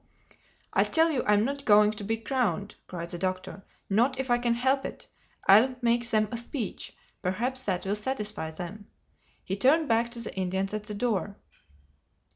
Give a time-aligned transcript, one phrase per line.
[0.73, 4.55] "I tell you I'm not going to be crowned," cried the Doctor—"not if I can
[4.55, 5.05] help it.
[5.47, 6.97] I'll make them a speech.
[7.21, 8.87] Perhaps that will satisfy them."
[9.43, 11.37] He turned back to the Indians at the door.